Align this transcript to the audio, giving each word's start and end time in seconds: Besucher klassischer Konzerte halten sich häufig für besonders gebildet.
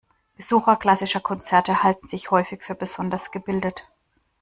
Besucher 0.35 0.77
klassischer 0.77 1.19
Konzerte 1.19 1.83
halten 1.83 2.07
sich 2.07 2.31
häufig 2.31 2.63
für 2.63 2.73
besonders 2.73 3.29
gebildet. 3.29 3.85